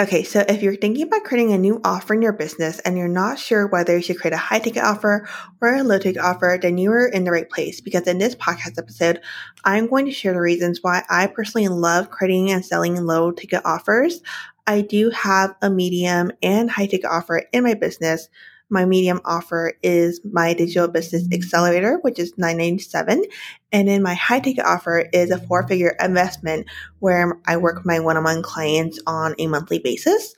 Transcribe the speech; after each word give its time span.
Okay, 0.00 0.24
so 0.24 0.40
if 0.48 0.62
you're 0.62 0.74
thinking 0.74 1.06
about 1.06 1.22
creating 1.22 1.52
a 1.52 1.58
new 1.58 1.80
offer 1.84 2.14
in 2.14 2.22
your 2.22 2.32
business 2.32 2.78
and 2.80 2.96
you're 2.96 3.08
not 3.08 3.38
sure 3.38 3.66
whether 3.66 3.94
you 3.94 4.02
should 4.02 4.18
create 4.18 4.32
a 4.32 4.38
high 4.38 4.58
ticket 4.58 4.82
offer 4.82 5.28
or 5.60 5.74
a 5.74 5.84
low 5.84 5.98
ticket 5.98 6.20
offer, 6.20 6.58
then 6.60 6.78
you 6.78 6.90
are 6.90 7.06
in 7.06 7.24
the 7.24 7.30
right 7.30 7.48
place 7.48 7.80
because 7.80 8.06
in 8.06 8.16
this 8.16 8.34
podcast 8.34 8.78
episode, 8.78 9.20
I'm 9.64 9.86
going 9.86 10.06
to 10.06 10.10
share 10.10 10.32
the 10.32 10.40
reasons 10.40 10.78
why 10.82 11.04
I 11.10 11.26
personally 11.26 11.68
love 11.68 12.10
creating 12.10 12.50
and 12.50 12.64
selling 12.64 12.96
low 13.04 13.32
ticket 13.32 13.60
offers. 13.66 14.22
I 14.66 14.80
do 14.80 15.10
have 15.10 15.54
a 15.60 15.68
medium 15.68 16.32
and 16.42 16.70
high 16.70 16.86
ticket 16.86 17.10
offer 17.10 17.42
in 17.52 17.62
my 17.62 17.74
business, 17.74 18.28
my 18.72 18.86
medium 18.86 19.20
offer 19.24 19.74
is 19.82 20.20
my 20.24 20.54
digital 20.54 20.88
business 20.88 21.28
accelerator, 21.30 21.98
which 22.00 22.18
is 22.18 22.32
997. 22.38 23.24
And 23.70 23.88
then 23.88 24.02
my 24.02 24.14
high 24.14 24.40
ticket 24.40 24.64
offer 24.64 25.08
is 25.12 25.30
a 25.30 25.38
four 25.38 25.68
figure 25.68 25.94
investment 26.00 26.66
where 26.98 27.38
I 27.46 27.58
work 27.58 27.84
my 27.84 28.00
one 28.00 28.16
on 28.16 28.24
one 28.24 28.42
clients 28.42 28.98
on 29.06 29.34
a 29.38 29.46
monthly 29.46 29.78
basis. 29.78 30.34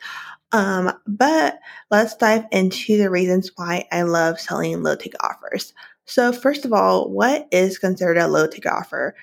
Um, 0.50 0.92
but 1.06 1.58
let's 1.90 2.16
dive 2.16 2.44
into 2.50 2.98
the 2.98 3.10
reasons 3.10 3.52
why 3.56 3.86
I 3.90 4.02
love 4.02 4.40
selling 4.40 4.82
low 4.82 4.96
ticket 4.96 5.20
offers. 5.20 5.72
So 6.04 6.32
first 6.32 6.64
of 6.64 6.72
all, 6.72 7.10
what 7.10 7.46
is 7.52 7.78
considered 7.78 8.18
a 8.18 8.28
low 8.28 8.46
ticket 8.46 8.70
offer? 8.70 9.14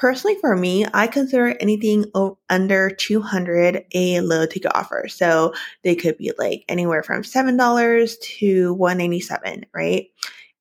Personally, 0.00 0.38
for 0.40 0.56
me, 0.56 0.86
I 0.94 1.06
consider 1.06 1.54
anything 1.60 2.06
under 2.48 2.90
200 2.90 3.84
a 3.94 4.20
low 4.22 4.46
ticket 4.46 4.72
offer. 4.74 5.06
So 5.08 5.52
they 5.84 5.94
could 5.94 6.16
be 6.16 6.32
like 6.38 6.64
anywhere 6.70 7.02
from 7.02 7.22
$7 7.22 8.16
to 8.16 8.72
197, 8.72 9.66
right? 9.74 10.06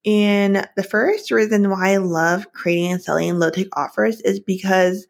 And 0.06 0.68
the 0.76 0.84
first 0.84 1.32
reason 1.32 1.70
why 1.70 1.94
I 1.94 1.98
love 1.98 2.52
creating 2.52 2.92
and 2.92 3.02
selling 3.02 3.40
low 3.40 3.50
ticket 3.50 3.72
offers 3.78 4.20
is 4.22 4.42
because 4.42 5.08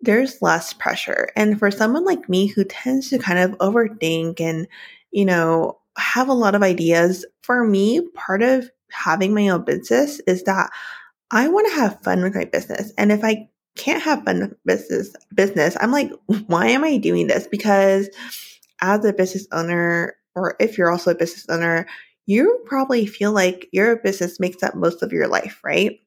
there's 0.00 0.42
less 0.42 0.72
pressure. 0.72 1.28
And 1.36 1.58
for 1.58 1.70
someone 1.70 2.04
like 2.04 2.28
me 2.28 2.48
who 2.48 2.64
tends 2.64 3.10
to 3.10 3.18
kind 3.18 3.38
of 3.38 3.58
overthink 3.58 4.40
and, 4.40 4.66
you 5.12 5.24
know, 5.24 5.78
have 5.96 6.28
a 6.28 6.34
lot 6.34 6.56
of 6.56 6.64
ideas, 6.64 7.24
for 7.42 7.64
me, 7.64 8.00
part 8.14 8.42
of 8.42 8.68
having 8.90 9.34
my 9.34 9.48
own 9.48 9.64
business 9.64 10.20
is 10.26 10.42
that 10.44 10.70
I 11.30 11.48
want 11.48 11.68
to 11.68 11.74
have 11.80 12.02
fun 12.02 12.22
with 12.22 12.34
my 12.34 12.44
business. 12.44 12.92
And 12.98 13.12
if 13.12 13.24
I 13.24 13.48
can't 13.76 14.02
have 14.02 14.24
fun 14.24 14.54
business 14.64 15.14
business, 15.34 15.76
I'm 15.80 15.92
like, 15.92 16.12
why 16.46 16.68
am 16.68 16.84
I 16.84 16.98
doing 16.98 17.26
this? 17.26 17.46
Because 17.46 18.08
as 18.80 19.04
a 19.04 19.12
business 19.12 19.46
owner, 19.52 20.16
or 20.34 20.56
if 20.60 20.76
you're 20.76 20.90
also 20.90 21.12
a 21.12 21.16
business 21.16 21.46
owner, 21.48 21.86
you 22.26 22.60
probably 22.66 23.06
feel 23.06 23.32
like 23.32 23.68
your 23.72 23.96
business 23.96 24.38
makes 24.38 24.62
up 24.62 24.74
most 24.74 25.02
of 25.02 25.12
your 25.12 25.28
life, 25.28 25.60
right? 25.64 26.00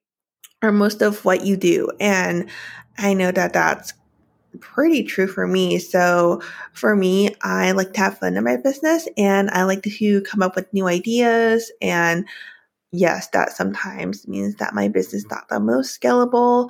Or 0.61 0.71
most 0.71 1.01
of 1.01 1.25
what 1.25 1.45
you 1.45 1.57
do. 1.57 1.89
And 1.99 2.49
I 2.97 3.13
know 3.13 3.31
that 3.31 3.53
that's 3.53 3.93
pretty 4.61 5.03
true 5.03 5.27
for 5.27 5.47
me. 5.47 5.79
So 5.79 6.41
for 6.73 6.95
me, 6.95 7.35
I 7.41 7.71
like 7.71 7.93
to 7.93 7.99
have 7.99 8.19
fun 8.19 8.37
in 8.37 8.43
my 8.43 8.57
business 8.57 9.07
and 9.17 9.49
I 9.51 9.63
like 9.63 9.83
to 9.83 10.21
come 10.21 10.41
up 10.41 10.55
with 10.55 10.73
new 10.73 10.87
ideas. 10.87 11.71
And 11.81 12.25
yes, 12.91 13.27
that 13.29 13.51
sometimes 13.51 14.27
means 14.27 14.55
that 14.55 14.73
my 14.73 14.87
business 14.87 15.25
not 15.29 15.49
the 15.49 15.59
most 15.59 15.99
scalable 15.99 16.69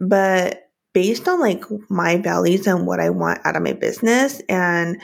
but 0.00 0.70
based 0.92 1.28
on 1.28 1.40
like 1.40 1.64
my 1.88 2.16
values 2.16 2.66
and 2.66 2.86
what 2.86 3.00
I 3.00 3.10
want 3.10 3.40
out 3.44 3.56
of 3.56 3.62
my 3.62 3.72
business 3.72 4.40
and 4.48 5.00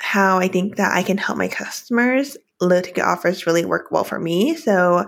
how 0.00 0.38
I 0.38 0.48
think 0.48 0.76
that 0.76 0.94
I 0.94 1.02
can 1.02 1.18
help 1.18 1.38
my 1.38 1.48
customers, 1.48 2.36
low 2.60 2.80
ticket 2.80 3.04
offers 3.04 3.46
really 3.46 3.64
work 3.64 3.90
well 3.90 4.04
for 4.04 4.18
me. 4.18 4.56
So 4.56 5.06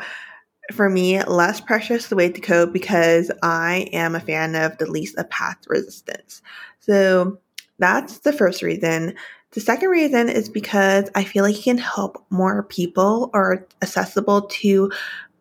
for 0.72 0.88
me, 0.88 1.22
less 1.24 1.60
pressure 1.60 1.94
is 1.94 2.08
the 2.08 2.16
way 2.16 2.30
to 2.30 2.40
go 2.40 2.66
because 2.66 3.30
I 3.42 3.88
am 3.92 4.14
a 4.14 4.20
fan 4.20 4.54
of 4.54 4.78
the 4.78 4.90
least 4.90 5.16
of 5.18 5.28
path 5.30 5.58
resistance. 5.66 6.42
So 6.80 7.38
that's 7.78 8.20
the 8.20 8.32
first 8.32 8.62
reason. 8.62 9.14
The 9.52 9.60
second 9.60 9.88
reason 9.88 10.28
is 10.28 10.48
because 10.48 11.10
I 11.14 11.24
feel 11.24 11.42
like 11.42 11.58
it 11.58 11.64
can 11.64 11.78
help 11.78 12.24
more 12.30 12.62
people 12.62 13.30
or 13.34 13.66
accessible 13.82 14.42
to 14.42 14.92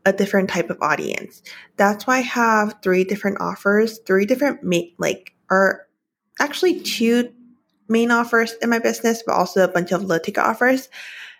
a 0.09 0.17
different 0.17 0.49
type 0.49 0.69
of 0.69 0.77
audience. 0.81 1.41
That's 1.77 2.05
why 2.05 2.17
I 2.17 2.21
have 2.21 2.75
three 2.83 3.03
different 3.03 3.39
offers, 3.39 3.99
three 3.99 4.25
different 4.25 4.63
ma- 4.63 4.81
like 4.97 5.33
are 5.49 5.87
actually 6.39 6.81
two 6.81 7.31
main 7.87 8.11
offers 8.11 8.53
in 8.61 8.69
my 8.69 8.79
business, 8.79 9.23
but 9.25 9.33
also 9.33 9.63
a 9.63 9.67
bunch 9.67 9.91
of 9.91 10.03
low 10.03 10.19
ticket 10.19 10.43
offers 10.43 10.89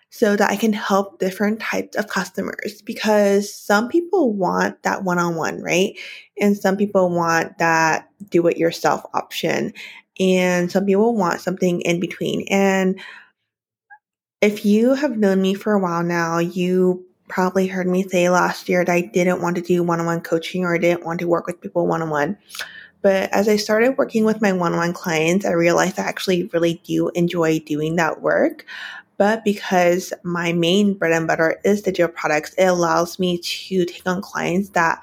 so 0.09 0.35
that 0.35 0.49
I 0.49 0.55
can 0.55 0.73
help 0.73 1.19
different 1.19 1.59
types 1.59 1.95
of 1.95 2.07
customers 2.07 2.81
because 2.83 3.53
some 3.53 3.89
people 3.89 4.33
want 4.33 4.81
that 4.83 5.03
one 5.03 5.19
on 5.19 5.35
one, 5.35 5.61
right? 5.61 5.93
And 6.39 6.57
some 6.57 6.77
people 6.77 7.09
want 7.09 7.59
that 7.59 8.09
do 8.29 8.47
it 8.47 8.57
yourself 8.57 9.03
option. 9.13 9.73
And 10.19 10.71
some 10.71 10.85
people 10.85 11.15
want 11.15 11.41
something 11.41 11.81
in 11.81 11.99
between. 11.99 12.45
And 12.49 12.99
if 14.41 14.65
you 14.65 14.95
have 14.95 15.17
known 15.17 15.41
me 15.41 15.53
for 15.53 15.73
a 15.73 15.79
while 15.79 16.03
now, 16.03 16.39
you 16.39 17.05
probably 17.29 17.67
heard 17.67 17.87
me 17.87 18.03
say 18.03 18.29
last 18.29 18.67
year 18.67 18.83
that 18.83 18.91
I 18.91 19.01
didn't 19.01 19.41
want 19.41 19.55
to 19.55 19.61
do 19.61 19.83
one 19.83 19.99
on 19.99 20.05
one 20.05 20.21
coaching 20.21 20.65
or 20.65 20.75
I 20.75 20.79
didn't 20.79 21.05
want 21.05 21.19
to 21.19 21.27
work 21.27 21.47
with 21.47 21.61
people 21.61 21.87
one 21.87 22.01
on 22.01 22.09
one. 22.09 22.37
But 23.01 23.31
as 23.31 23.47
I 23.47 23.55
started 23.55 23.97
working 23.97 24.25
with 24.25 24.41
my 24.41 24.51
one 24.51 24.73
on 24.73 24.79
one 24.79 24.93
clients, 24.93 25.45
I 25.45 25.51
realized 25.51 25.99
I 25.99 26.03
actually 26.03 26.49
really 26.51 26.81
do 26.83 27.09
enjoy 27.09 27.59
doing 27.59 27.95
that 27.95 28.21
work. 28.21 28.65
But 29.17 29.43
because 29.43 30.11
my 30.23 30.53
main 30.53 30.93
bread 30.93 31.13
and 31.13 31.27
butter 31.27 31.59
is 31.63 31.81
digital 31.81 32.11
products, 32.11 32.53
it 32.57 32.65
allows 32.65 33.19
me 33.19 33.37
to 33.37 33.85
take 33.85 34.05
on 34.05 34.21
clients 34.21 34.69
that 34.69 35.01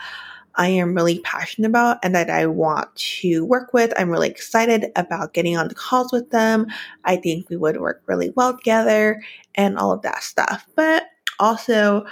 I 0.56 0.68
am 0.68 0.94
really 0.94 1.20
passionate 1.20 1.68
about 1.68 1.98
and 2.02 2.14
that 2.14 2.30
I 2.30 2.46
want 2.46 2.94
to 2.96 3.44
work 3.44 3.74
with. 3.74 3.92
I'm 3.96 4.10
really 4.10 4.28
excited 4.28 4.90
about 4.96 5.34
getting 5.34 5.56
on 5.56 5.68
the 5.68 5.74
calls 5.74 6.12
with 6.12 6.30
them. 6.30 6.66
I 7.04 7.16
think 7.16 7.48
we 7.50 7.56
would 7.56 7.78
work 7.78 8.02
really 8.06 8.30
well 8.30 8.56
together 8.56 9.22
and 9.54 9.78
all 9.78 9.92
of 9.92 10.02
that 10.02 10.22
stuff. 10.22 10.66
But 10.74 11.04
also, 11.38 12.06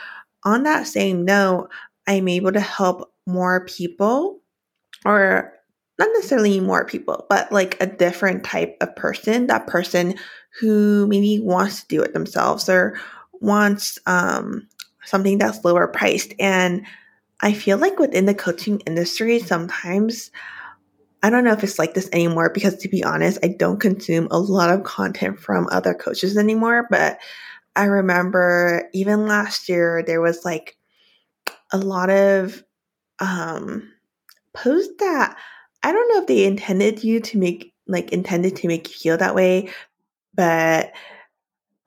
on 0.44 0.64
that 0.64 0.86
same 0.86 1.24
note, 1.24 1.68
I'm 2.06 2.28
able 2.28 2.52
to 2.52 2.60
help 2.60 3.12
more 3.26 3.64
people, 3.64 4.40
or 5.04 5.52
not 5.98 6.08
necessarily 6.14 6.60
more 6.60 6.84
people, 6.84 7.26
but 7.28 7.50
like 7.52 7.80
a 7.80 7.86
different 7.86 8.44
type 8.44 8.76
of 8.80 8.94
person, 8.96 9.46
that 9.46 9.66
person 9.66 10.14
who 10.60 11.06
maybe 11.06 11.40
wants 11.40 11.82
to 11.82 11.88
do 11.88 12.02
it 12.02 12.12
themselves 12.12 12.68
or 12.68 12.98
wants 13.40 13.98
um, 14.06 14.68
something 15.04 15.38
that's 15.38 15.64
lower 15.64 15.86
priced. 15.86 16.34
And 16.38 16.84
I 17.40 17.52
feel 17.52 17.78
like 17.78 17.98
within 17.98 18.26
the 18.26 18.34
coaching 18.34 18.80
industry, 18.80 19.38
sometimes 19.38 20.30
I 21.22 21.30
don't 21.30 21.44
know 21.44 21.52
if 21.52 21.64
it's 21.64 21.78
like 21.78 21.94
this 21.94 22.08
anymore 22.12 22.50
because 22.50 22.76
to 22.76 22.88
be 22.88 23.02
honest, 23.02 23.38
I 23.42 23.48
don't 23.48 23.80
consume 23.80 24.28
a 24.30 24.38
lot 24.38 24.70
of 24.70 24.84
content 24.84 25.38
from 25.38 25.68
other 25.70 25.94
coaches 25.94 26.36
anymore, 26.36 26.86
but 26.90 27.18
I 27.76 27.84
remember 27.84 28.88
even 28.92 29.26
last 29.26 29.68
year 29.68 30.02
there 30.06 30.20
was 30.20 30.44
like 30.44 30.76
a 31.72 31.78
lot 31.78 32.10
of 32.10 32.62
um 33.20 33.92
posts 34.54 34.94
that 34.98 35.36
I 35.82 35.92
don't 35.92 36.08
know 36.08 36.20
if 36.20 36.26
they 36.26 36.44
intended 36.44 37.04
you 37.04 37.20
to 37.20 37.38
make 37.38 37.72
like 37.86 38.12
intended 38.12 38.56
to 38.56 38.68
make 38.68 38.88
you 38.88 38.94
feel 38.94 39.16
that 39.18 39.34
way, 39.34 39.70
but 40.34 40.92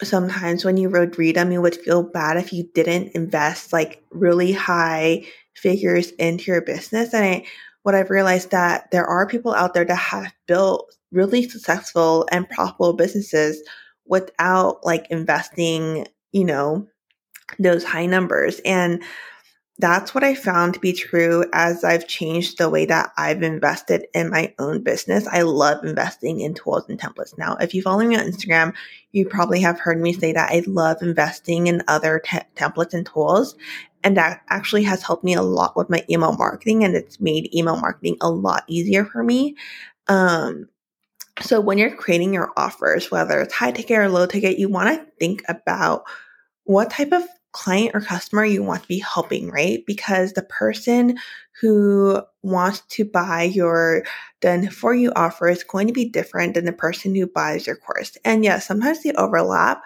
sometimes 0.04 0.64
when 0.64 0.78
you 0.78 0.90
would 0.90 1.18
read 1.18 1.36
them, 1.36 1.52
you 1.52 1.62
would 1.62 1.76
feel 1.76 2.04
bad 2.04 2.38
if 2.38 2.54
you 2.54 2.70
didn't 2.74 3.16
invest 3.16 3.74
like 3.74 4.04
really 4.12 4.52
high 4.52 5.26
figures 5.56 6.12
into 6.12 6.52
your 6.52 6.62
business. 6.62 7.14
And 7.14 7.26
I, 7.26 7.46
what 7.84 7.96
I've 7.96 8.12
realized 8.12 8.52
that 8.52 8.92
there 8.92 9.06
are 9.06 9.26
people 9.28 9.54
out 9.54 9.74
there 9.74 9.86
that 9.86 9.96
have 9.96 10.32
built 10.46 10.94
really 11.12 11.50
successful 11.50 12.28
and 12.32 12.48
profitable 12.50 12.94
businesses 12.94 13.62
without 14.08 14.86
like 14.86 15.08
investing, 15.10 16.08
you 16.32 16.46
know, 16.46 16.88
those 17.60 17.84
high 17.84 18.06
numbers. 18.06 18.60
And 18.66 19.04
that's 19.80 20.16
what 20.16 20.24
I 20.24 20.34
found 20.34 20.74
to 20.74 20.80
be 20.80 20.92
true 20.92 21.46
as 21.54 21.84
I've 21.84 22.08
changed 22.08 22.58
the 22.58 22.70
way 22.70 22.86
that 22.86 23.12
I've 23.16 23.44
invested 23.44 24.08
in 24.14 24.32
my 24.32 24.54
own 24.58 24.82
business. 24.82 25.28
I 25.28 25.44
love 25.44 25.84
investing 25.84 26.40
in 26.40 26.56
tools 26.56 26.90
and 26.90 27.00
templates. 27.00 27.38
Now, 27.38 27.58
if 27.58 27.76
you 27.76 27.84
follow 27.84 28.04
me 28.04 28.18
on 28.18 28.26
Instagram, 28.26 28.74
you 29.12 29.28
probably 29.28 29.62
have 29.62 29.80
heard 29.80 30.02
me 30.02 30.14
say 30.14 30.34
that 30.34 30.50
I 30.50 30.64
love 30.66 31.04
investing 31.04 31.68
in 31.68 31.84
other 31.88 32.20
te- 32.20 32.40
templates 32.56 32.96
and 32.96 33.06
tools. 33.06 33.56
And 34.04 34.18
that 34.18 34.42
actually 34.50 34.84
has 34.84 35.04
helped 35.04 35.24
me 35.24 35.36
a 35.36 35.44
lot 35.44 35.78
with 35.78 35.90
my 35.90 36.04
email 36.10 36.34
marketing 36.34 36.84
and 36.84 36.96
it's 36.96 37.20
made 37.20 37.54
email 37.54 37.78
marketing 37.78 38.18
a 38.22 38.32
lot 38.32 38.64
easier 38.68 39.06
for 39.06 39.24
me. 39.24 39.56
Um, 40.08 40.70
so 41.42 41.60
when 41.62 41.78
you're 41.78 41.96
creating 41.96 42.34
your 42.34 42.52
offers, 42.58 43.12
whether 43.12 43.42
it's 43.42 43.54
high 43.54 43.72
ticket 43.72 43.98
or 43.98 44.10
low 44.10 44.26
ticket, 44.26 44.60
you 44.60 44.70
want 44.70 44.90
to 44.90 45.12
think 45.20 45.44
about 45.48 46.04
what 46.64 46.90
type 46.90 47.12
of 47.12 47.24
client 47.52 47.92
or 47.96 48.02
customer 48.02 48.46
you 48.46 48.62
want 48.62 48.82
to 48.82 48.88
be 48.88 49.00
helping, 49.00 49.50
right? 49.50 49.84
Because 49.88 50.34
the 50.34 50.44
person 50.44 51.18
who 51.62 52.22
wants 52.44 52.82
to 52.90 53.04
buy 53.04 53.44
your 53.44 54.04
done 54.42 54.70
for 54.70 54.94
you 54.94 55.12
offer 55.16 55.48
is 55.48 55.64
going 55.64 55.88
to 55.88 55.94
be 55.94 56.10
different 56.10 56.54
than 56.54 56.66
the 56.66 56.74
person 56.74 57.16
who 57.16 57.26
buys 57.26 57.66
your 57.66 57.78
course. 57.78 58.16
And 58.24 58.44
yes, 58.44 58.68
sometimes 58.68 59.02
they 59.02 59.12
overlap, 59.14 59.82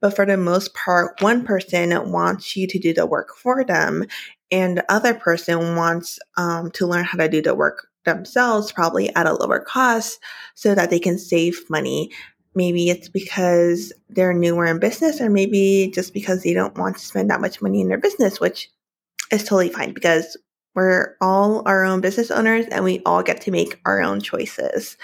but 0.00 0.14
for 0.14 0.24
the 0.24 0.36
most 0.36 0.74
part, 0.74 1.20
one 1.20 1.44
person 1.44 2.12
wants 2.12 2.56
you 2.56 2.68
to 2.68 2.78
do 2.78 2.94
the 2.94 3.06
work 3.06 3.30
for 3.36 3.64
them 3.64 4.04
and 4.50 4.78
the 4.78 4.92
other 4.92 5.14
person 5.14 5.74
wants 5.74 6.18
um, 6.36 6.70
to 6.72 6.86
learn 6.86 7.04
how 7.04 7.18
to 7.18 7.28
do 7.28 7.42
the 7.42 7.54
work 7.54 7.88
themselves, 8.06 8.72
probably 8.72 9.14
at 9.14 9.26
a 9.26 9.34
lower 9.34 9.60
cost, 9.60 10.18
so 10.54 10.74
that 10.74 10.88
they 10.88 10.98
can 10.98 11.18
save 11.18 11.60
money. 11.68 12.10
maybe 12.54 12.88
it's 12.88 13.10
because 13.10 13.92
they're 14.08 14.32
newer 14.32 14.64
in 14.64 14.78
business, 14.78 15.20
or 15.20 15.28
maybe 15.28 15.92
just 15.94 16.14
because 16.14 16.42
they 16.42 16.54
don't 16.54 16.78
want 16.78 16.96
to 16.96 17.04
spend 17.04 17.28
that 17.28 17.42
much 17.42 17.60
money 17.60 17.82
in 17.82 17.88
their 17.88 17.98
business, 17.98 18.40
which 18.40 18.70
is 19.30 19.42
totally 19.42 19.68
fine 19.68 19.92
because 19.92 20.38
we're 20.74 21.16
all 21.20 21.62
our 21.66 21.84
own 21.84 22.00
business 22.00 22.30
owners 22.30 22.66
and 22.66 22.84
we 22.84 23.02
all 23.04 23.22
get 23.22 23.40
to 23.42 23.50
make 23.50 23.80
our 23.84 24.00
own 24.00 24.20
choices. 24.20 24.96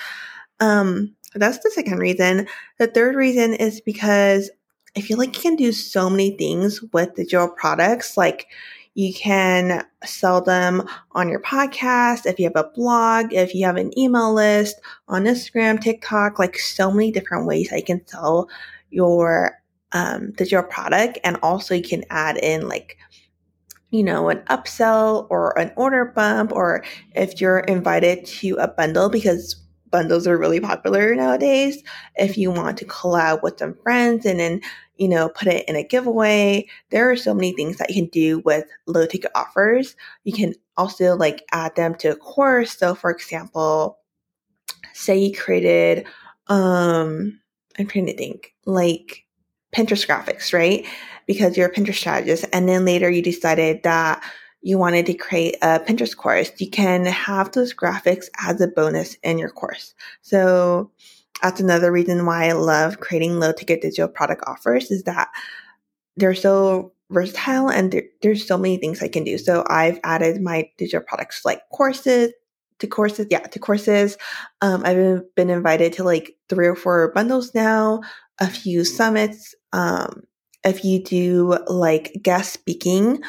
Um, 0.61 1.17
that's 1.35 1.59
the 1.59 1.71
second 1.71 1.99
reason. 1.99 2.47
The 2.79 2.87
third 2.87 3.15
reason 3.15 3.55
is 3.55 3.81
because 3.81 4.51
I 4.97 5.01
feel 5.01 5.17
like 5.17 5.35
you 5.35 5.43
can 5.43 5.57
do 5.57 5.73
so 5.73 6.11
many 6.11 6.37
things 6.37 6.83
with 6.93 7.15
digital 7.15 7.49
products. 7.49 8.17
Like 8.17 8.49
you 8.95 9.13
can 9.15 9.85
sell 10.05 10.41
them 10.41 10.87
on 11.13 11.29
your 11.29 11.41
podcast, 11.41 12.27
if 12.27 12.39
you 12.39 12.45
have 12.45 12.57
a 12.57 12.71
blog, 12.75 13.33
if 13.33 13.55
you 13.55 13.65
have 13.65 13.77
an 13.77 13.97
email 13.99 14.33
list 14.35 14.81
on 15.09 15.25
Instagram, 15.25 15.81
TikTok, 15.81 16.39
like 16.39 16.59
so 16.59 16.91
many 16.91 17.11
different 17.11 17.47
ways 17.47 17.73
I 17.73 17.81
can 17.81 18.07
sell 18.07 18.49
your 18.91 19.59
um, 19.93 20.33
digital 20.33 20.65
product. 20.65 21.19
And 21.25 21.39
also 21.43 21.75
you 21.75 21.83
can 21.83 22.05
add 22.11 22.37
in 22.37 22.69
like 22.69 22.99
you 23.93 24.03
know, 24.03 24.31
an 24.31 24.39
upsell 24.49 25.27
or 25.29 25.57
an 25.59 25.71
order 25.77 26.07
bump, 26.07 26.51
or 26.51 26.83
if 27.15 27.43
you're 27.43 27.61
invited 27.61 28.25
to 28.25 28.57
a 28.57 28.67
bundle 28.67 29.11
because 29.11 29.55
bundles 29.93 30.27
are 30.27 30.37
really 30.37 30.59
popular 30.59 31.15
nowadays. 31.15 31.83
If 32.17 32.37
you 32.37 32.51
want 32.51 32.79
to 32.79 32.85
collab 32.87 33.43
with 33.43 33.59
some 33.59 33.75
friends 33.75 34.27
and 34.27 34.41
then, 34.41 34.61
you 34.97 35.09
know, 35.09 35.29
put 35.29 35.49
it 35.49 35.69
in 35.69 35.77
a 35.77 35.85
giveaway, 35.85 36.67
there 36.91 37.11
are 37.11 37.17
so 37.17 37.35
many 37.35 37.53
things 37.53 37.77
that 37.77 37.91
you 37.91 38.03
can 38.03 38.11
do 38.11 38.41
with 38.41 38.65
low 38.87 39.07
ticket 39.07 39.31
offers. 39.37 39.95
You 40.25 40.33
can 40.33 40.55
also 40.77 41.15
like 41.15 41.45
add 41.53 41.77
them 41.77 41.95
to 41.97 42.09
a 42.09 42.17
course. 42.17 42.77
So 42.77 42.95
for 42.95 43.11
example, 43.11 43.99
say 44.95 45.19
you 45.19 45.37
created, 45.37 46.07
um, 46.49 47.41
I'm 47.79 47.87
trying 47.87 48.07
to 48.07 48.17
think, 48.17 48.55
like 48.67 49.25
Pinterest 49.75 50.07
graphics, 50.07 50.53
right? 50.53 50.87
Because 51.27 51.57
you're 51.57 51.69
a 51.69 51.73
Pinterest 51.73 51.95
strategist. 51.95 52.45
And 52.53 52.69
then 52.69 52.85
later 52.85 53.09
you 53.11 53.23
decided 53.23 53.83
that 53.85 54.25
you 54.63 54.79
wanted 54.79 55.07
to 55.07 55.15
create 55.15 55.57
a 55.61 55.81
Pinterest 55.81 56.17
course, 56.17 56.51
you 56.59 56.71
can 56.71 57.05
have 57.05 57.53
those 57.53 57.75
graphics 57.75 58.27
as 58.39 58.61
a 58.61 58.69
bonus 58.69 59.15
in 59.23 59.39
your 59.39 59.51
course. 59.51 59.95
So 60.23 60.91
that's 61.43 61.61
another 61.61 61.91
reason 61.91 62.25
why 62.25 62.49
I 62.49 62.53
love 62.53 63.01
creating 63.01 63.41
low 63.41 63.53
ticket 63.53 63.83
digital 63.83 64.09
product 64.09 64.45
offers 64.47 64.91
is 64.91 65.03
that 65.03 65.29
they're 66.17 66.35
so 66.35 66.93
versatile 67.11 67.69
and 67.69 67.91
there, 67.91 68.05
there's 68.23 68.47
so 68.47 68.57
many 68.57 68.77
things 68.77 69.03
I 69.03 69.09
can 69.09 69.25
do. 69.25 69.37
So 69.37 69.65
I've 69.69 69.99
added 70.05 70.41
my 70.41 70.71
digital 70.79 71.05
products 71.07 71.45
like 71.45 71.61
courses, 71.73 72.33
to 72.79 72.87
courses. 72.87 73.27
Yeah, 73.31 73.41
to 73.41 73.59
courses. 73.59 74.17
Um, 74.61 74.83
I've 74.85 75.23
been 75.35 75.51
invited 75.51 75.93
to 75.95 76.05
like 76.05 76.37
three 76.49 76.67
or 76.67 76.77
four 76.77 77.13
bundles 77.13 77.55
now, 77.55 78.03
a 78.41 78.47
few 78.47 78.85
summits. 78.85 79.55
Um, 79.73 80.23
if 80.65 80.85
you 80.85 81.03
do 81.03 81.59
like 81.67 82.13
guest 82.23 82.53
speaking 82.53 83.23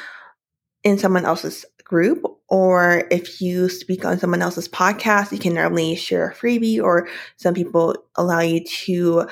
in 0.84 0.98
someone 0.98 1.26
else's 1.26 1.66
group, 1.84 2.24
or 2.50 3.08
if 3.12 3.42
you 3.42 3.70
speak 3.70 4.06
on 4.06 4.20
someone 4.20 4.42
else's 4.42 4.68
podcast, 4.68 5.32
you 5.32 5.40
can 5.40 5.54
normally 5.54 5.96
share 5.96 6.30
a 6.30 6.34
freebie, 6.34 6.82
or 6.82 7.08
some 7.38 7.54
people 7.54 7.96
allow 8.16 8.40
you 8.40 8.64
to 8.64 9.28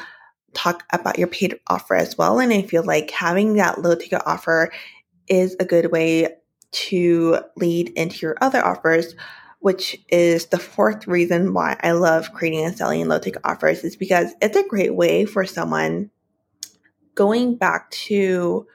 talk 0.54 0.84
about 0.92 1.18
your 1.18 1.28
paid 1.28 1.60
offer 1.68 1.96
as 1.96 2.18
well. 2.18 2.40
And 2.40 2.52
I 2.52 2.62
feel 2.62 2.84
like 2.84 3.10
having 3.12 3.56
that 3.56 3.82
low 3.82 3.96
ticket 3.96 4.22
offer 4.26 4.72
is 5.28 5.56
a 5.60 5.66
good 5.66 5.92
way 5.92 6.28
to 6.72 7.40
lead 7.56 7.90
into 7.90 8.26
your 8.26 8.38
other 8.42 8.64
offers, 8.66 9.16
which 9.60 9.98
is 10.10 10.48
the 10.48 10.60
fourth 10.60 11.08
reason 11.08 11.54
why 11.54 11.78
I 11.82 11.92
love 11.92 12.34
creating 12.34 12.66
and 12.66 12.78
selling 12.78 13.08
low 13.08 13.20
ticket 13.20 13.42
offers, 13.46 13.84
is 13.84 13.96
because 13.96 14.34
it's 14.42 14.58
a 14.58 14.68
great 14.68 14.96
way 14.96 15.26
for 15.26 15.46
someone 15.46 16.10
going 17.16 17.56
back 17.56 17.92
to 17.92 18.66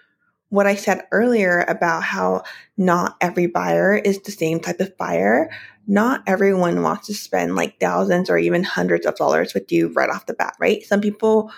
what 0.48 0.66
I 0.66 0.76
said 0.76 1.06
earlier 1.10 1.64
about 1.68 2.02
how 2.02 2.42
not 2.76 3.16
every 3.20 3.46
buyer 3.46 3.96
is 3.96 4.20
the 4.20 4.32
same 4.32 4.60
type 4.60 4.80
of 4.80 4.96
buyer. 4.96 5.50
Not 5.86 6.22
everyone 6.26 6.82
wants 6.82 7.06
to 7.08 7.14
spend 7.14 7.56
like 7.56 7.80
thousands 7.80 8.30
or 8.30 8.38
even 8.38 8.62
hundreds 8.62 9.06
of 9.06 9.16
dollars 9.16 9.54
with 9.54 9.70
you 9.72 9.92
right 9.94 10.10
off 10.10 10.26
the 10.26 10.34
bat, 10.34 10.56
right? 10.60 10.84
Some 10.84 11.00
people 11.00 11.50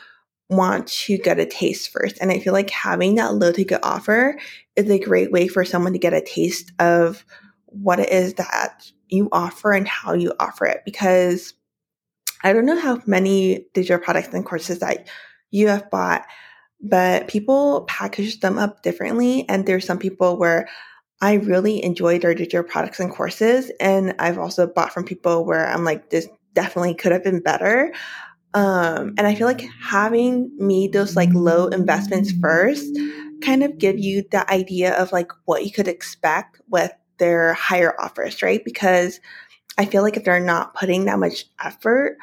want 0.49 0.87
to 0.87 1.19
get 1.19 1.39
a 1.39 1.47
taste 1.47 1.91
first. 1.91 2.17
And 2.21 2.31
I 2.31 2.39
feel 2.39 2.53
like 2.55 2.71
having 2.71 3.17
that 3.17 3.35
low 3.35 3.53
ticket 3.53 3.81
offer 3.83 4.39
is 4.77 4.91
a 4.91 4.99
great 4.99 5.31
way 5.31 5.49
for 5.49 5.65
someone 5.65 5.93
to 5.93 5.99
get 5.99 6.15
a 6.15 6.23
taste 6.23 6.73
of 6.79 7.25
what 7.67 8.01
it 8.01 8.11
is 8.11 8.35
that 8.35 8.91
you 9.09 9.29
offer 9.33 9.73
and 9.73 9.87
how 9.87 10.15
you 10.15 10.33
offer 10.41 10.65
it. 10.65 10.81
Because 10.85 11.53
I 12.43 12.53
don't 12.53 12.67
know 12.67 12.79
how 12.79 13.03
many 13.07 13.67
digital 13.75 13.99
products 13.99 14.33
and 14.33 14.47
courses 14.47 14.79
that 14.79 15.09
you 15.51 15.69
have 15.69 15.91
bought 15.91 16.25
but 16.81 17.29
people 17.29 17.85
package 17.89 18.41
them 18.41 18.59
up 18.59 18.83
differently. 18.83 19.49
And 19.49 19.67
there's 19.67 19.85
some 19.85 19.99
people 19.99 20.39
where 20.39 20.69
I 21.21 21.35
really 21.35 21.83
enjoy 21.83 22.19
their 22.19 22.35
digital 22.35 22.63
products 22.63 23.01
and 23.01 23.11
courses. 23.11 23.73
And 23.81 24.15
I've 24.19 24.39
also 24.39 24.67
bought 24.67 24.93
from 24.93 25.05
people 25.05 25.45
where 25.45 25.69
I'm 25.69 25.85
like, 25.85 26.11
this 26.11 26.29
definitely 26.55 26.95
could 26.95 27.13
have 27.13 27.25
been 27.25 27.41
better. 27.41 27.93
Um, 28.55 29.15
and 29.19 29.27
I 29.27 29.35
feel 29.35 29.47
like 29.47 29.65
having 29.81 30.51
made 30.57 30.93
those 30.93 31.17
like 31.17 31.33
low 31.33 31.67
investments 31.69 32.33
first 32.41 32.89
kind 33.43 33.63
of 33.63 33.79
give 33.79 33.99
you 33.99 34.25
the 34.31 34.51
idea 34.51 34.97
of 34.97 35.13
like 35.13 35.31
what 35.45 35.65
you 35.65 35.71
could 35.71 35.89
expect 35.89 36.61
with 36.69 36.93
their 37.19 37.53
higher 37.55 37.95
offers, 38.01 38.43
right? 38.43 38.65
Because 38.65 39.21
I 39.77 39.85
feel 39.85 40.03
like 40.03 40.17
if 40.17 40.25
they're 40.25 40.41
not 40.41 40.75
putting 40.75 41.05
that 41.05 41.19
much 41.19 41.45
effort, 41.63 42.17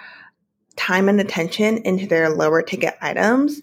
time, 0.75 1.08
and 1.08 1.22
attention 1.22 1.78
into 1.80 2.08
their 2.08 2.30
lower 2.30 2.62
ticket 2.62 2.96
items, 3.01 3.62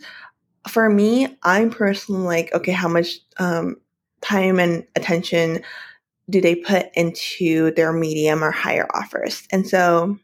for 0.69 0.89
me, 0.89 1.37
I'm 1.43 1.71
personally 1.71 2.25
like, 2.25 2.53
okay, 2.55 2.73
how 2.73 2.89
much 2.89 3.19
um, 3.39 3.77
time 4.21 4.59
and 4.59 4.85
attention 4.97 5.63
do 6.31 6.41
they 6.41 6.55
put 6.55 6.87
into 6.95 7.73
their 7.73 7.93
medium 7.93 8.45
or 8.45 8.51
higher 8.51 8.89
offers? 8.95 9.47
And 9.51 9.67
so 9.67 10.19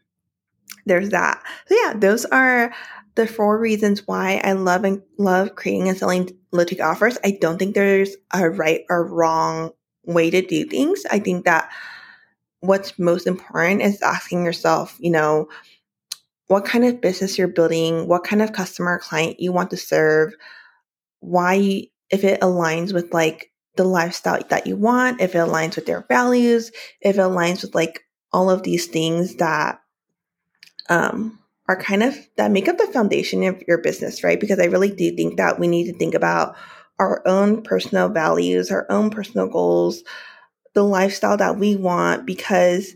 there's 0.85 1.09
that. 1.09 1.43
So 1.67 1.75
yeah, 1.75 1.93
those 1.93 2.25
are 2.25 2.73
the 3.15 3.27
four 3.27 3.59
reasons 3.59 4.07
why 4.07 4.41
I 4.43 4.53
love 4.53 4.85
and 4.85 5.01
love 5.17 5.55
creating 5.55 5.89
and 5.89 5.97
selling 5.97 6.29
ticket 6.57 6.79
offers. 6.79 7.17
I 7.23 7.37
don't 7.39 7.57
think 7.57 7.75
there's 7.75 8.15
a 8.33 8.49
right 8.49 8.85
or 8.89 9.05
wrong 9.05 9.71
way 10.05 10.29
to 10.29 10.41
do 10.41 10.65
things. 10.65 11.03
I 11.11 11.19
think 11.19 11.45
that 11.45 11.69
what's 12.61 12.97
most 12.97 13.27
important 13.27 13.81
is 13.81 14.01
asking 14.01 14.45
yourself, 14.45 14.95
you 14.99 15.11
know, 15.11 15.49
what 16.49 16.65
kind 16.65 16.83
of 16.83 16.99
business 16.99 17.37
you're 17.37 17.47
building, 17.47 18.07
what 18.07 18.23
kind 18.23 18.41
of 18.41 18.53
customer 18.53 18.97
client 18.97 19.39
you 19.39 19.51
want 19.51 19.69
to 19.69 19.77
serve, 19.77 20.33
why, 21.19 21.83
if 22.09 22.23
it 22.23 22.41
aligns 22.41 22.91
with 22.91 23.13
like 23.13 23.51
the 23.75 23.83
lifestyle 23.83 24.41
that 24.49 24.65
you 24.65 24.75
want, 24.75 25.21
if 25.21 25.35
it 25.35 25.37
aligns 25.37 25.75
with 25.75 25.85
their 25.85 26.03
values, 26.09 26.71
if 27.01 27.17
it 27.17 27.19
aligns 27.19 27.61
with 27.61 27.75
like 27.75 28.01
all 28.33 28.49
of 28.49 28.63
these 28.63 28.87
things 28.87 29.35
that 29.35 29.79
um, 30.89 31.37
are 31.67 31.79
kind 31.79 32.01
of 32.01 32.17
that 32.37 32.49
make 32.49 32.67
up 32.67 32.79
the 32.79 32.87
foundation 32.87 33.43
of 33.43 33.61
your 33.67 33.77
business, 33.77 34.23
right? 34.23 34.39
Because 34.39 34.59
I 34.59 34.65
really 34.65 34.89
do 34.89 35.15
think 35.15 35.37
that 35.37 35.59
we 35.59 35.67
need 35.67 35.85
to 35.91 35.97
think 35.99 36.15
about 36.15 36.55
our 36.97 37.21
own 37.27 37.61
personal 37.61 38.09
values, 38.09 38.71
our 38.71 38.87
own 38.89 39.11
personal 39.11 39.47
goals, 39.47 40.03
the 40.73 40.83
lifestyle 40.83 41.37
that 41.37 41.57
we 41.57 41.75
want, 41.75 42.25
because 42.25 42.95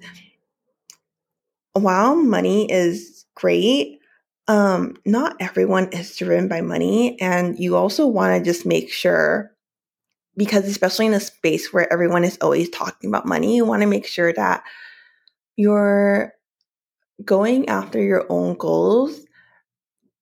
while 1.74 2.16
money 2.16 2.72
is 2.72 3.13
great. 3.36 4.00
Um, 4.48 4.98
not 5.06 5.36
everyone 5.40 5.90
is 5.94 6.16
driven 6.18 6.48
by 6.48 6.62
money. 6.62 7.20
And 7.22 7.58
you 7.58 7.76
also 7.76 8.08
want 8.08 8.38
to 8.38 8.52
just 8.52 8.66
make 8.66 8.92
sure, 8.92 9.52
because 10.36 10.68
especially 10.68 11.06
in 11.06 11.14
a 11.14 11.20
space 11.20 11.72
where 11.72 11.92
everyone 11.92 12.24
is 12.24 12.38
always 12.42 12.70
talking 12.70 13.10
about 13.10 13.26
money, 13.26 13.56
you 13.56 13.66
want 13.66 13.82
to 13.82 13.88
make 13.88 14.06
sure 14.06 14.34
that 14.34 14.64
you're 15.56 16.34
going 17.24 17.70
after 17.70 18.02
your 18.02 18.26
own 18.30 18.56
goals 18.56 19.22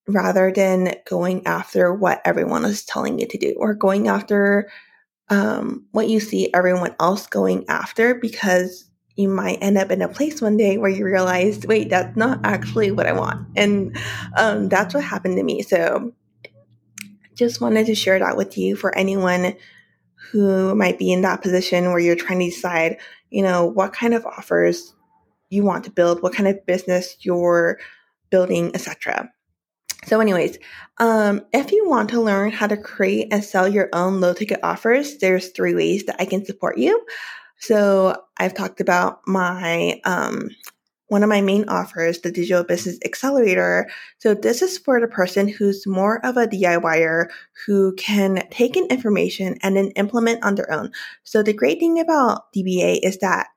rather 0.08 0.52
than 0.52 0.96
going 1.06 1.46
after 1.46 1.94
what 1.94 2.22
everyone 2.26 2.66
is 2.66 2.84
telling 2.84 3.20
you 3.20 3.28
to 3.28 3.38
do 3.38 3.56
or 3.58 3.74
going 3.74 4.08
after 4.08 4.70
um, 5.30 5.86
what 5.92 6.10
you 6.10 6.20
see 6.20 6.54
everyone 6.54 6.94
else 7.00 7.28
going 7.28 7.66
after 7.70 8.16
because 8.16 8.91
you 9.22 9.30
might 9.30 9.60
end 9.62 9.78
up 9.78 9.92
in 9.92 10.02
a 10.02 10.10
place 10.10 10.42
one 10.42 10.58
day 10.58 10.78
where 10.78 10.90
you 10.90 11.06
realize, 11.06 11.66
wait, 11.68 11.90
that's 11.90 12.18
not 12.18 12.40
actually 12.44 12.92
what 12.92 13.08
I 13.08 13.14
want. 13.14 13.48
And 13.56 13.98
um, 14.38 14.68
that's 14.68 14.94
what 14.94 15.04
happened 15.04 15.38
to 15.38 15.44
me. 15.44 15.62
So 15.62 16.14
just 17.36 17.62
wanted 17.62 17.86
to 17.86 17.96
share 17.96 18.20
that 18.20 18.38
with 18.38 18.58
you 18.58 18.76
for 18.76 18.96
anyone 18.98 19.56
who 20.32 20.76
might 20.76 21.00
be 21.00 21.12
in 21.12 21.22
that 21.22 21.42
position 21.42 21.86
where 21.86 22.00
you're 22.00 22.16
trying 22.16 22.40
to 22.40 22.46
decide, 22.46 22.98
you 23.30 23.44
know, 23.44 23.66
what 23.66 23.94
kind 23.94 24.14
of 24.14 24.26
offers 24.26 24.94
you 25.50 25.64
want 25.64 25.84
to 25.84 25.92
build, 25.92 26.22
what 26.22 26.34
kind 26.34 26.48
of 26.48 26.66
business 26.66 27.18
you're 27.22 27.80
building, 28.30 28.72
etc. 28.74 29.30
So, 30.06 30.20
anyways, 30.20 30.58
um, 30.98 31.42
if 31.54 31.72
you 31.72 31.88
want 31.88 32.10
to 32.10 32.22
learn 32.22 32.52
how 32.52 32.68
to 32.68 32.78
create 32.78 33.28
and 33.32 33.44
sell 33.44 33.68
your 33.68 33.90
own 33.94 34.20
low 34.20 34.34
ticket 34.34 34.60
offers, 34.64 35.18
there's 35.18 35.50
three 35.50 35.76
ways 35.76 36.06
that 36.06 36.16
I 36.20 36.26
can 36.26 36.44
support 36.46 36.78
you. 36.78 37.06
So 37.62 38.16
I've 38.38 38.54
talked 38.54 38.82
about 38.82 39.22
my 39.28 40.02
um, 40.04 40.50
one 41.08 41.24
of 41.24 41.30
my 41.30 41.42
main 41.42 41.68
offers, 41.68 42.22
the 42.22 42.32
Digital 42.32 42.64
Business 42.64 42.98
Accelerator. 43.04 43.90
So 44.20 44.34
this 44.34 44.62
is 44.62 44.78
for 44.78 45.02
the 45.02 45.10
person 45.10 45.48
who's 45.48 45.86
more 45.86 46.26
of 46.26 46.38
a 46.38 46.48
DIYer 46.48 47.26
who 47.66 47.94
can 47.96 48.48
take 48.50 48.78
in 48.78 48.86
information 48.86 49.58
and 49.62 49.76
then 49.76 49.90
implement 49.98 50.42
on 50.44 50.56
their 50.56 50.72
own. 50.72 50.90
So 51.26 51.44
the 51.44 51.52
great 51.52 51.80
thing 51.80 52.00
about 52.00 52.54
DBA 52.56 53.02
is 53.04 53.18
that 53.18 53.48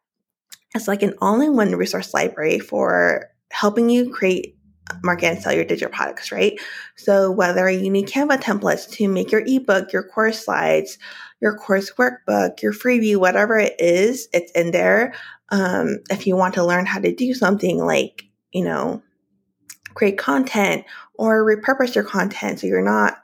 it's 0.75 0.88
like 0.88 1.04
an 1.04 1.14
all-in-one 1.20 1.76
resource 1.76 2.12
library 2.12 2.58
for 2.58 3.30
helping 3.52 3.88
you 3.88 4.11
create 4.11 4.56
market 5.02 5.26
and 5.26 5.40
sell 5.40 5.54
your 5.54 5.64
digital 5.64 5.94
products, 5.94 6.30
right? 6.32 6.58
So 6.96 7.30
whether 7.30 7.70
you 7.70 7.88
need 7.88 8.08
Canva 8.08 8.42
templates 8.42 8.90
to 8.92 9.08
make 9.08 9.30
your 9.30 9.44
ebook, 9.46 9.92
your 9.92 10.02
course 10.02 10.44
slides, 10.44 10.99
your 11.44 11.54
course 11.54 11.92
workbook, 11.92 12.62
your 12.62 12.72
freebie, 12.72 13.18
whatever 13.18 13.58
it 13.58 13.74
is, 13.78 14.28
it's 14.32 14.50
in 14.52 14.70
there. 14.70 15.14
Um, 15.50 15.98
if 16.10 16.26
you 16.26 16.36
want 16.36 16.54
to 16.54 16.64
learn 16.64 16.86
how 16.86 17.00
to 17.00 17.14
do 17.14 17.34
something 17.34 17.84
like, 17.84 18.24
you 18.50 18.64
know, 18.64 19.02
create 19.92 20.16
content 20.16 20.86
or 21.12 21.44
repurpose 21.44 21.94
your 21.94 22.02
content 22.02 22.60
so 22.60 22.66
you're 22.66 22.80
not 22.80 23.18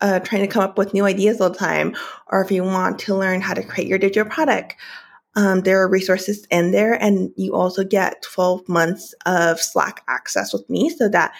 uh, 0.00 0.20
trying 0.20 0.42
to 0.42 0.48
come 0.48 0.62
up 0.62 0.78
with 0.78 0.94
new 0.94 1.04
ideas 1.04 1.40
all 1.40 1.50
the 1.50 1.58
time, 1.58 1.96
or 2.28 2.40
if 2.40 2.52
you 2.52 2.62
want 2.62 3.00
to 3.00 3.16
learn 3.16 3.40
how 3.40 3.52
to 3.52 3.64
create 3.64 3.88
your 3.88 3.98
digital 3.98 4.30
product, 4.30 4.76
um, 5.34 5.62
there 5.62 5.82
are 5.82 5.88
resources 5.88 6.46
in 6.52 6.70
there, 6.70 6.94
and 6.94 7.32
you 7.36 7.52
also 7.52 7.82
get 7.82 8.22
12 8.22 8.68
months 8.68 9.12
of 9.26 9.60
Slack 9.60 10.02
access 10.06 10.52
with 10.52 10.70
me 10.70 10.88
so 10.88 11.08
that 11.08 11.32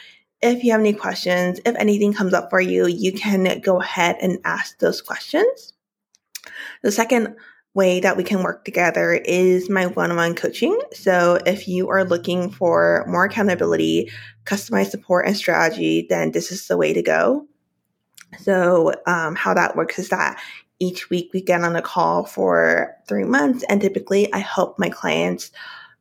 if 0.42 0.64
you 0.64 0.72
have 0.72 0.80
any 0.80 0.92
questions, 0.92 1.60
if 1.64 1.76
anything 1.76 2.12
comes 2.12 2.34
up 2.34 2.50
for 2.50 2.60
you, 2.60 2.88
you 2.88 3.12
can 3.12 3.60
go 3.60 3.80
ahead 3.80 4.16
and 4.20 4.38
ask 4.44 4.78
those 4.80 5.00
questions. 5.00 5.73
The 6.82 6.92
second 6.92 7.36
way 7.74 8.00
that 8.00 8.16
we 8.16 8.22
can 8.22 8.42
work 8.42 8.64
together 8.64 9.12
is 9.12 9.68
my 9.68 9.86
one 9.86 10.10
on 10.10 10.16
one 10.16 10.34
coaching. 10.34 10.78
So, 10.92 11.38
if 11.44 11.66
you 11.66 11.88
are 11.88 12.04
looking 12.04 12.50
for 12.50 13.04
more 13.08 13.24
accountability, 13.24 14.10
customized 14.44 14.90
support, 14.90 15.26
and 15.26 15.36
strategy, 15.36 16.06
then 16.08 16.32
this 16.32 16.52
is 16.52 16.66
the 16.68 16.76
way 16.76 16.92
to 16.92 17.02
go. 17.02 17.46
So, 18.38 18.92
um, 19.06 19.34
how 19.34 19.54
that 19.54 19.76
works 19.76 19.98
is 19.98 20.08
that 20.10 20.40
each 20.78 21.10
week 21.10 21.30
we 21.32 21.40
get 21.40 21.62
on 21.62 21.76
a 21.76 21.82
call 21.82 22.24
for 22.24 22.94
three 23.08 23.24
months, 23.24 23.64
and 23.68 23.80
typically 23.80 24.32
I 24.32 24.38
help 24.38 24.78
my 24.78 24.88
clients 24.88 25.50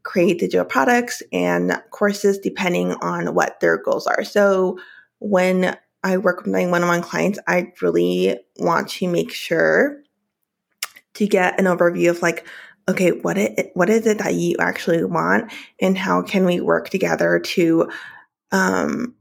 create 0.04 0.40
digital 0.40 0.66
products 0.66 1.24
and 1.32 1.82
courses 1.92 2.38
depending 2.38 2.92
on 2.96 3.34
what 3.34 3.60
their 3.62 3.78
goals 3.78 4.06
are. 4.06 4.24
So 4.24 4.78
when 5.20 5.78
I 6.04 6.18
work 6.18 6.44
with 6.44 6.54
my 6.54 6.66
one 6.68 6.84
on 6.84 6.90
one 6.90 7.02
clients, 7.02 7.40
I 7.48 7.72
really 7.82 8.38
want 8.58 8.90
to 8.90 9.08
make 9.08 9.32
sure 9.32 10.03
to 11.16 11.28
get 11.28 11.60
an 11.60 11.66
overview 11.66 12.10
of 12.10 12.22
like, 12.22 12.46
okay, 12.90 13.12
what 13.12 13.38
it, 13.38 13.72
what 13.76 13.90
is 13.90 14.06
it 14.06 14.18
that 14.18 14.34
you 14.34 14.56
actually 14.60 15.04
want, 15.04 15.52
and 15.80 15.98
how 15.98 16.22
can 16.22 16.46
we 16.46 16.60
work 16.60 16.90
together 16.90 17.40
to 17.40 17.90
um, 18.52 19.16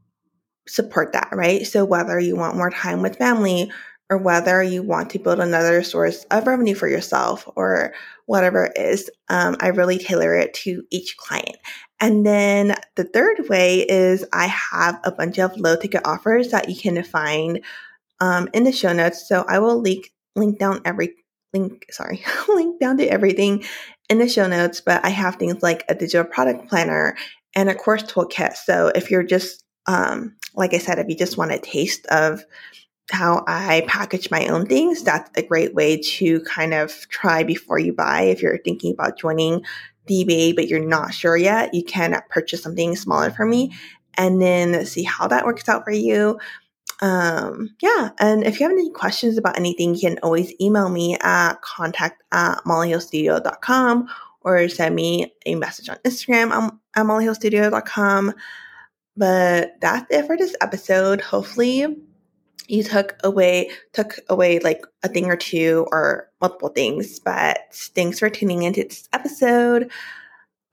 support 0.67 1.13
that, 1.13 1.29
right? 1.31 1.65
So 1.65 1.85
whether 1.85 2.19
you 2.19 2.35
want 2.35 2.57
more 2.57 2.69
time 2.69 3.01
with 3.01 3.17
family 3.17 3.71
or 4.09 4.17
whether 4.17 4.61
you 4.61 4.83
want 4.83 5.09
to 5.11 5.19
build 5.19 5.39
another 5.39 5.81
source 5.81 6.25
of 6.25 6.45
revenue 6.45 6.75
for 6.75 6.87
yourself 6.87 7.47
or 7.55 7.93
whatever 8.25 8.65
it 8.65 8.73
is, 8.75 9.09
um, 9.29 9.55
I 9.59 9.67
really 9.67 9.97
tailor 9.97 10.35
it 10.35 10.53
to 10.55 10.83
each 10.91 11.17
client. 11.17 11.57
And 11.99 12.25
then 12.25 12.75
the 12.95 13.05
third 13.05 13.47
way 13.49 13.79
is 13.87 14.25
I 14.33 14.47
have 14.47 14.99
a 15.03 15.11
bunch 15.11 15.39
of 15.39 15.57
low 15.57 15.77
ticket 15.77 16.01
offers 16.05 16.51
that 16.51 16.69
you 16.69 16.75
can 16.75 17.01
find 17.03 17.61
um, 18.19 18.49
in 18.53 18.65
the 18.65 18.71
show 18.71 18.93
notes. 18.93 19.27
So 19.27 19.45
I 19.47 19.59
will 19.59 19.81
link 19.81 20.11
link 20.35 20.59
down 20.59 20.81
every 20.83 21.15
link 21.53 21.85
sorry 21.91 22.23
link 22.47 22.79
down 22.79 22.97
to 22.97 23.05
everything 23.05 23.63
in 24.09 24.19
the 24.19 24.27
show 24.27 24.47
notes. 24.47 24.81
But 24.81 25.03
I 25.05 25.09
have 25.09 25.35
things 25.35 25.61
like 25.61 25.83
a 25.89 25.95
digital 25.95 26.25
product 26.25 26.67
planner 26.67 27.15
and 27.55 27.69
a 27.69 27.75
course 27.75 28.03
toolkit. 28.03 28.55
So 28.55 28.91
if 28.93 29.11
you're 29.11 29.23
just 29.23 29.63
um, 29.85 30.35
like 30.55 30.73
I 30.73 30.77
said, 30.77 30.99
if 30.99 31.07
you 31.09 31.15
just 31.15 31.37
want 31.37 31.51
a 31.51 31.59
taste 31.59 32.05
of 32.07 32.45
how 33.11 33.43
I 33.47 33.83
package 33.87 34.31
my 34.31 34.47
own 34.47 34.65
things, 34.65 35.03
that's 35.03 35.29
a 35.35 35.45
great 35.45 35.73
way 35.73 35.97
to 36.01 36.39
kind 36.41 36.73
of 36.73 37.07
try 37.09 37.43
before 37.43 37.79
you 37.79 37.93
buy. 37.93 38.21
If 38.21 38.41
you're 38.41 38.57
thinking 38.59 38.93
about 38.93 39.17
joining 39.17 39.63
DBA, 40.09 40.55
but 40.55 40.67
you're 40.67 40.85
not 40.85 41.13
sure 41.13 41.37
yet, 41.37 41.73
you 41.73 41.83
can 41.83 42.19
purchase 42.29 42.61
something 42.61 42.95
smaller 42.95 43.31
for 43.31 43.45
me 43.45 43.73
and 44.15 44.41
then 44.41 44.85
see 44.85 45.03
how 45.03 45.27
that 45.27 45.45
works 45.45 45.67
out 45.67 45.83
for 45.83 45.91
you. 45.91 46.39
Um, 47.01 47.75
yeah. 47.81 48.09
And 48.19 48.43
if 48.43 48.59
you 48.59 48.67
have 48.67 48.77
any 48.77 48.89
questions 48.91 49.37
about 49.37 49.57
anything, 49.57 49.95
you 49.95 50.01
can 50.01 50.19
always 50.23 50.53
email 50.61 50.89
me 50.89 51.17
at 51.21 51.61
contact 51.61 52.23
at 52.31 52.59
mollyhillstudio.com 52.65 54.09
or 54.41 54.69
send 54.69 54.95
me 54.95 55.33
a 55.45 55.55
message 55.55 55.89
on 55.89 55.97
Instagram 56.05 56.51
I'm 56.51 56.79
at 56.95 57.05
mollyhillstudio.com. 57.05 58.33
But 59.15 59.79
that's 59.79 60.05
it 60.09 60.25
for 60.25 60.37
this 60.37 60.55
episode. 60.61 61.21
Hopefully, 61.21 61.85
you 62.67 62.83
took 62.83 63.15
away 63.23 63.69
took 63.91 64.19
away 64.29 64.59
like 64.59 64.85
a 65.03 65.07
thing 65.09 65.25
or 65.25 65.35
two 65.35 65.85
or 65.91 66.29
multiple 66.41 66.69
things. 66.69 67.19
But 67.19 67.59
thanks 67.71 68.19
for 68.19 68.29
tuning 68.29 68.63
into 68.63 68.83
this 68.83 69.07
episode, 69.13 69.91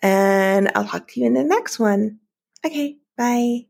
and 0.00 0.70
I'll 0.74 0.86
talk 0.86 1.08
to 1.08 1.20
you 1.20 1.26
in 1.26 1.34
the 1.34 1.44
next 1.44 1.78
one. 1.78 2.20
Okay, 2.64 2.96
bye. 3.16 3.69